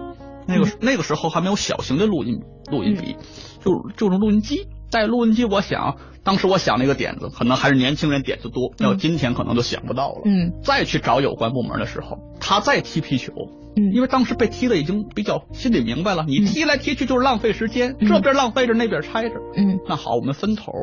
[0.47, 2.39] 那个那个时候还没有小型的录音
[2.71, 3.17] 录音笔，
[3.65, 4.67] 就就是录音机。
[4.89, 10.23] 带录音机，我想当时我想那个点子，可能还是年轻人点子多，要今天可能都想不到了。
[10.25, 13.31] 嗯，再去找有关部门的时候，他再踢皮球，
[13.77, 19.35] 嗯，因为当时被踢的已经比较心里明白了，你踢来踢去就是浪费时间，这边浪费着，那边拆着。
[19.55, 20.73] 嗯，那好，我们分头，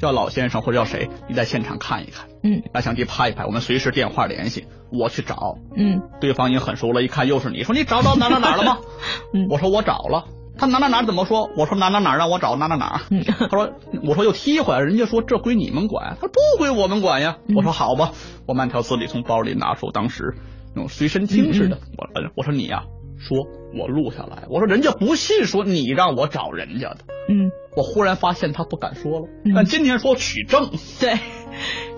[0.00, 5.58] 叫老先生或者叫谁，你在现场看一看，嗯，拿相机拍一拍，我们随时电话联系，我去找。
[5.76, 8.78] 嗯，对方已经很熟了，一看又是你，说你找到哪哪哪了吗？
[9.34, 10.26] 嗯，我说我找了。
[10.58, 11.50] 他哪哪哪怎么说？
[11.56, 13.02] 我说哪哪哪让我找哪哪哪。
[13.50, 16.16] 他说我说又踢回来，人家说这归你们管。
[16.20, 17.38] 他说不归我们管呀。
[17.54, 18.12] 我说好吧，
[18.46, 20.34] 我慢条斯理从包里拿出当时
[20.74, 21.78] 那种随身听似的。
[21.98, 22.84] 我我说你呀，
[23.18, 23.46] 说
[23.78, 24.44] 我录下来。
[24.48, 26.98] 我说人家不信，说你让我找人家的。
[27.28, 29.26] 嗯，我忽然发现他不敢说了。
[29.54, 31.18] 但今天说取证，对，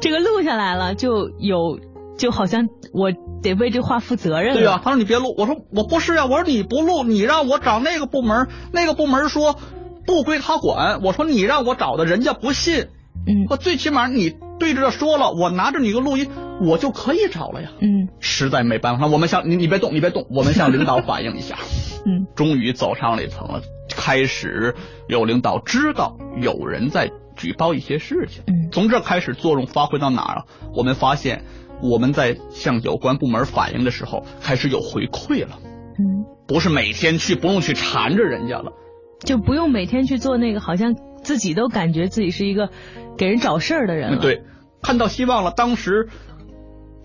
[0.00, 1.78] 这个录下来了就有。
[2.18, 3.12] 就好像我
[3.42, 4.54] 得为这话负责任。
[4.54, 9.56] 对呀，他说你别录，我说我不是呀，我说你不录，你让我找那个部门，那个部门说
[10.04, 11.00] 不归他管。
[11.02, 12.88] 我说你让我找的，人家不信。
[13.26, 16.28] 嗯，我最起码你对着说了，我拿着你个录音，
[16.60, 17.70] 我就可以找了呀。
[17.80, 21.56] 嗯，实在没办法，我们向你你别动，你别动，我们向领导反映一下。
[22.06, 23.60] 嗯，终于走上了一层了，
[23.90, 24.74] 开始
[25.08, 28.44] 有领导知道有人在举报一些事情。
[28.46, 30.44] 嗯，从这开始作用发挥到哪儿啊？
[30.74, 31.44] 我们发现
[31.82, 35.58] 我们在向有关部门反映的时候，开始有回馈了。
[35.98, 38.72] 嗯，不是每天去，不用去缠着人家了，
[39.20, 42.70] 就不用每天去做那个，好像自己都感觉自己是一个
[43.16, 44.18] 给人找事儿的人了。
[44.18, 44.42] 对，
[44.82, 45.50] 看到希望了。
[45.50, 46.08] 当时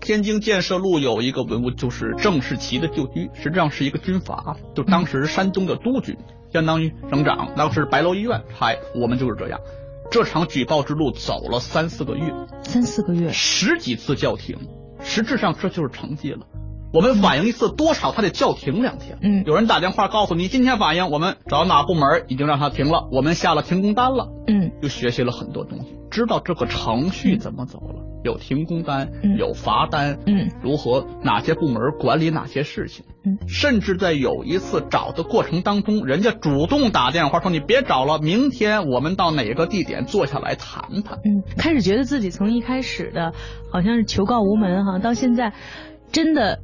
[0.00, 6.16] 天津建设路有一个文物，就是郑士奇的旧居，实际上是一个军阀，就当时山东的督军，
[6.52, 7.54] 相当于省长。
[7.56, 9.58] 当时白楼医院嗨，我们就是这样。
[10.10, 12.32] 这场举报之路走了三四个月，
[12.62, 14.56] 三四个月，十几次叫停，
[15.00, 16.46] 实质上这就是成绩了。
[16.94, 19.18] 我们反映一次多少，他得叫停两天。
[19.20, 19.42] 嗯。
[19.44, 24.28] 有人打电话告诉你，今天反映，我们找哪部门已经让他停了，我们下了停工单了。
[24.46, 24.70] 嗯。
[24.80, 29.36] 就学习了很多东西，知道这个程序怎么走了，有停工单，嗯。
[29.36, 41.18] 有罚单，嗯，如何哪些部门管理哪些事情，嗯，甚至在有一次找的过程当中，人家主动打电话说你别找了，明天我们到哪个地点坐下来谈谈。
[41.24, 43.32] 嗯，开始觉得自己从一开始的
[43.72, 45.54] 好像是求告无门哈，到现在
[46.12, 46.60] 真的，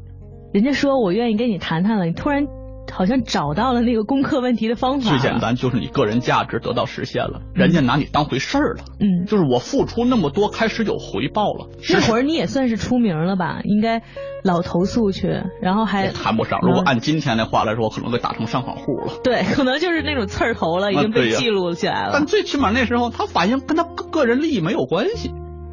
[0.53, 2.47] 人家说我愿意跟你谈谈了，你突然
[2.93, 5.11] 好像找到了那个攻克问题的方法。
[5.11, 5.39] 最简。
[5.39, 8.85] 单就是你个人价值得到实现了，人家拿你当回事儿了。
[8.99, 11.69] 嗯，就是我付出那么多，开始有回报了。
[11.89, 13.61] 那会儿你也算是出名了吧？
[13.63, 14.03] 应该
[14.43, 15.29] 老投诉去，
[15.63, 16.59] 然后还谈不上。
[16.63, 19.13] 如果按今天的话来说，我可能被打成上访户了。
[19.23, 22.11] 对，可能就是那种刺儿头了，已经被记录起来了。
[22.13, 25.31] 但最起码那时候他反应跟他个个人利益没有关系，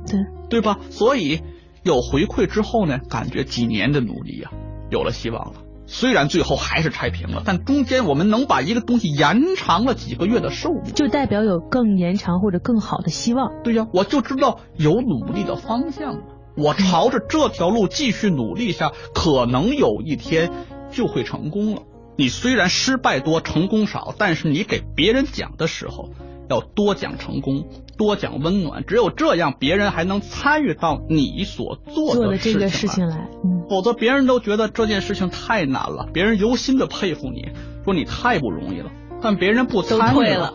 [0.07, 0.19] 对，
[0.49, 0.77] 对吧？
[0.91, 1.41] 所以
[1.83, 4.51] 有回馈之后呢，感觉几年的努力呀、
[4.89, 5.61] 有了希望了。
[5.89, 13.63] 虽然最后还是拆平了，但中间我们能把一个东西延长了几个月的寿命，就代表有更延长或者更好的希望。
[13.63, 16.23] 对呀、我就知道有努力的方向了。
[16.57, 20.51] 我朝着这条路继续努力下，可能有一天
[20.91, 21.83] 就会成功了。
[22.17, 26.09] 你虽然失败多，成功少，但是你给别人讲的时候，
[26.49, 27.67] 要多讲成功，
[27.97, 28.83] 多讲温暖。
[28.85, 33.27] 只有这样，别人还能参与到你所做做的的这个事事情来。
[33.43, 37.49] 嗯否则别人都觉得这件事情太难了，别人由心的佩服你，
[37.83, 38.89] 说你太不容易了，
[39.21, 40.53] 但别人不参与退了。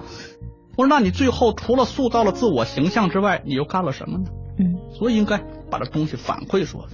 [0.78, 4.24] 我说，那你最后除了塑造了自我形象之外，你又干了什么呢？
[4.58, 6.88] 嗯所以应该把这东西反馈说。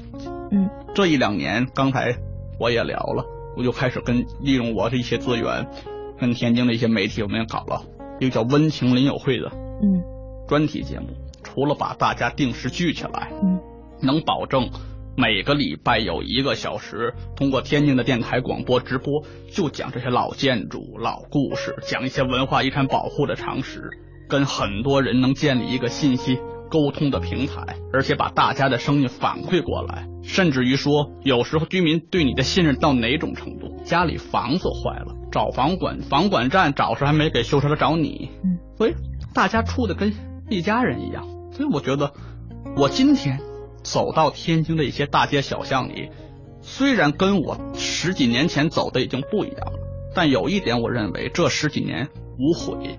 [0.50, 2.16] 嗯这一两年，刚才
[2.58, 3.24] 我也聊了，
[3.56, 5.68] 我就开始跟利用我的一些资源，
[6.18, 7.84] 跟天津的一些媒体，我们也搞了
[8.20, 9.50] 一个叫“温情林友会”的
[9.82, 10.02] 嗯
[10.48, 11.08] 专题节目。
[11.42, 13.60] 除了把大家定时聚起来，嗯
[14.02, 14.70] 能保证
[15.16, 23.90] 每个礼拜有一个小时，通过天津的电台广播直播，就讲这些老建筑、老故事，讲一些文化遗产保护的常识，
[24.28, 26.38] 跟很多人能建立一个信息
[26.70, 33.82] 沟通的平台，而且把大家的声音反馈过来，甚至于说，有时候居民对你的信任到哪种程度？
[33.84, 38.94] 家里房子坏了，找房管房管站找时还没给修车，的找你，嗯，所以
[39.34, 40.12] 大家处的跟
[40.48, 41.26] 一家人一样。
[41.52, 42.12] 所以我觉得，
[42.76, 43.40] 我今天
[43.82, 46.10] 走到天津的一些大街小巷里，
[46.60, 49.78] 虽然跟我十几年前走的已经不一样了，
[50.14, 52.08] 但有一点我认为这十几年
[52.38, 52.98] 无悔，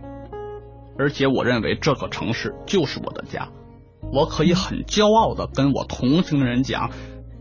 [0.98, 3.50] 而且我认为这个城市就是我的家，
[4.12, 6.92] 我可以很骄傲的跟我同行的人讲，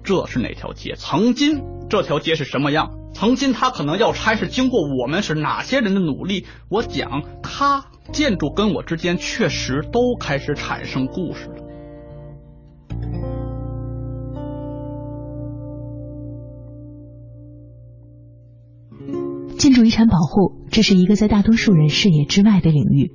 [0.05, 2.98] 这是哪条街，曾经这条街是什么样。
[3.19, 6.47] 曾经他可能要拆，是经过我们是哪些人的努力？
[6.69, 11.55] 我讲，他建筑跟我之间确实都开始产生故事了。
[19.59, 23.11] 建筑遗产保护，这是一个在大多数人视野之外的领域。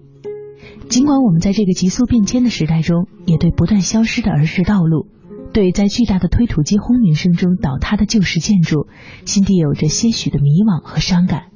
[0.89, 5.07] 尽管我们在这个急速变迁的时代中，也对不断消失的儿时道路，
[5.53, 8.87] 对在巨大的推土机轰鸣声中倒塌的旧式建筑，
[9.25, 11.51] 心底有着些许的迷惘和伤感。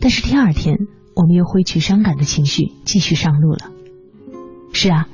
[0.00, 0.78] 但是第二天，
[1.14, 3.70] 我们又挥去伤感的情绪，继续上路了。
[4.72, 5.08] 是啊，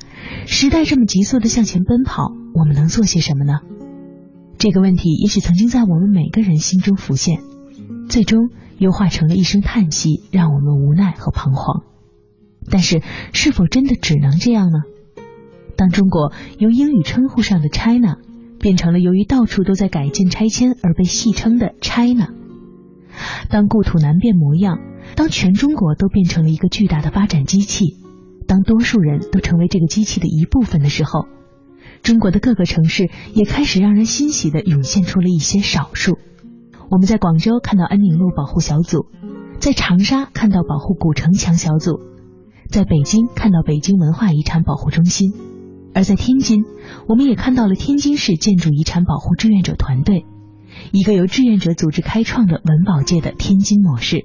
[0.47, 3.61] 时代这么急速的向前奔跑，我们能做些什么呢？
[4.57, 7.41] 这个问题也许曾经在我们每个人心中浮现，
[8.09, 11.83] 最终又化成了一声叹息，让我们无奈和彷徨。
[12.71, 13.03] 但是，
[13.33, 14.79] 是否真的只能这样呢？
[15.83, 18.19] 当中国由英语称呼上的 China
[18.61, 22.29] 变成了由于到处都在改建拆迁而被戏称的 China，
[23.51, 24.79] 当故土难辨模样，
[25.17, 27.97] 当全中国都变成了一个巨大的发展机器，
[28.47, 31.27] 当多数人都成为这个机器的一部分的时候，
[32.01, 36.17] 中国的各个城市也开始让人欣喜地涌现出了一些少数。
[36.91, 39.07] 我们在广州看到安宁路保护小组，
[39.59, 41.99] 在长沙看到保护古城墙小组，
[42.71, 45.33] 在北京看到北京文化遗产保护中心，
[45.95, 46.65] 而在天津，
[47.09, 50.25] 我们也看到了天津市建筑遗产保护志愿者团队，
[50.93, 54.25] 一个由志愿者组织开创的文保界的天津模式。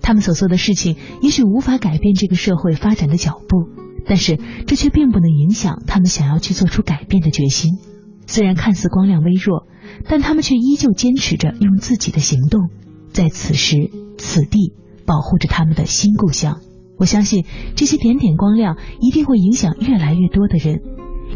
[0.00, 3.68] 他们所做的事情也许无法改变这个社会发展的脚步，
[4.06, 7.78] 但是这却并不能影响他们想要去做出改变的决心。
[8.26, 9.66] 虽然看似光亮微弱，
[10.08, 12.68] 但他们却依旧坚持着用自己的行动，
[13.10, 14.72] 在此时此地
[15.04, 16.60] 保护着他们的新故乡。
[16.96, 17.44] 我相信
[17.74, 20.82] 这些点点光亮一定会影响越来越多的人，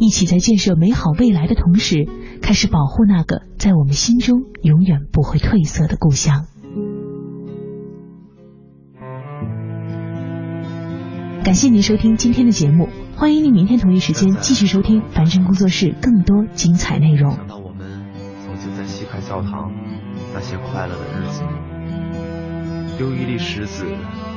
[0.01, 2.07] 一起在建设美好未来的同时，
[2.41, 6.47] 开始保护那个在我们心中永远不会褪色的故乡。
[11.45, 17.33] 感谢您收听今天的节目，欢迎您明天同一时间继续收听凡尘工作室更多精彩内容。
[17.33, 18.05] 想到我们
[18.45, 19.73] 曾经在西开教堂
[20.33, 21.43] 那些快乐的日子，
[22.97, 23.85] 丢一粒石子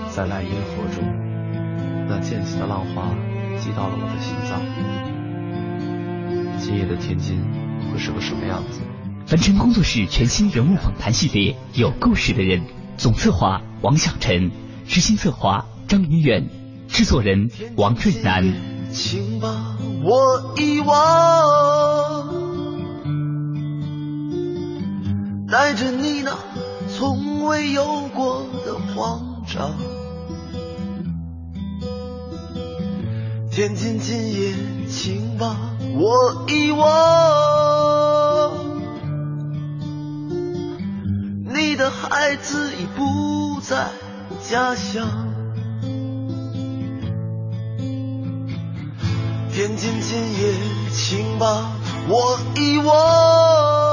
[0.10, 1.04] 在莱茵河中，
[2.08, 3.16] 那溅起的浪花
[3.60, 5.15] 击到了我的心脏。
[6.66, 7.40] 今夜的天津
[7.94, 8.80] 会是个什么样子？
[9.28, 12.64] 凡尘工作室全新人物访谈系列，有故事的人，
[12.98, 14.50] 总策划王小晨，
[14.88, 16.50] 执行策划张云远。
[16.88, 18.52] 制作人王瑞南，
[18.92, 22.34] 请把我遗忘，
[25.48, 26.36] 带着你那
[26.88, 29.72] 从未有过的慌张。
[33.52, 34.56] 天津今夜，
[34.88, 38.52] 请把我遗忘，
[41.54, 43.88] 你的孩子已不在
[44.44, 45.08] 家乡。
[49.54, 50.54] 天津今夜，
[50.92, 51.72] 请把
[52.10, 53.85] 我遗忘。